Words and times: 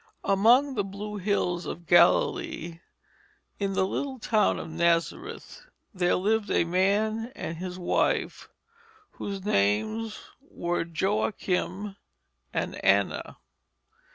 Among 0.23 0.73
the 0.73 0.83
blue 0.83 1.17
hills 1.17 1.67
of 1.67 1.85
Galilee, 1.85 2.79
in 3.59 3.73
the 3.73 3.85
little 3.85 4.17
town 4.17 4.57
of 4.57 4.67
Nazareth, 4.67 5.61
there 5.93 6.15
lived 6.15 6.49
a 6.49 6.63
man 6.63 7.31
and 7.35 7.57
his 7.57 7.77
wife 7.77 8.49
whose 9.11 9.45
names 9.45 10.17
were 10.39 10.83
Joachim 10.83 11.97
and 12.51 12.83
Anna. 12.83 13.37